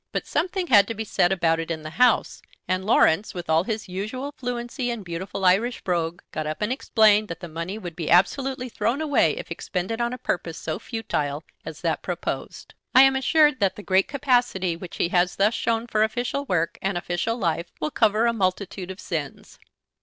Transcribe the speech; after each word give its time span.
But 0.11 0.25
something 0.25 0.65
had 0.65 0.87
to 0.87 0.95
be 0.95 1.03
said 1.03 1.31
about 1.31 1.59
it 1.59 1.69
in 1.69 1.83
the 1.83 1.91
House, 1.91 2.41
and 2.67 2.83
Laurence, 2.83 3.35
with 3.35 3.51
all 3.51 3.65
his 3.65 3.87
usual 3.87 4.33
fluency 4.35 4.89
and 4.89 5.05
beautiful 5.05 5.45
Irish 5.45 5.81
brogue, 5.81 6.23
got 6.31 6.47
up 6.47 6.59
and 6.63 6.73
explained 6.73 7.27
that 7.27 7.39
the 7.39 7.47
money 7.47 7.77
would 7.77 7.95
be 7.95 8.09
absolutely 8.09 8.67
thrown 8.67 8.99
away 8.99 9.37
if 9.37 9.51
expended 9.51 10.01
on 10.01 10.11
a 10.11 10.17
purpose 10.17 10.57
so 10.57 10.79
futile 10.79 11.43
as 11.63 11.81
that 11.81 12.01
proposed. 12.01 12.73
I 12.95 13.03
am 13.03 13.15
assured 13.15 13.59
that 13.59 13.75
the 13.75 13.83
great 13.83 14.07
capacity 14.07 14.75
which 14.75 14.97
he 14.97 15.09
has 15.09 15.35
thus 15.35 15.53
shown 15.53 15.85
for 15.85 16.01
official 16.01 16.45
work 16.45 16.79
and 16.81 16.97
official 16.97 17.37
life 17.37 17.67
will 17.79 17.91
cover 17.91 18.25
a 18.25 18.33
multitude 18.33 18.89
of 18.89 18.99
sins." 18.99 19.59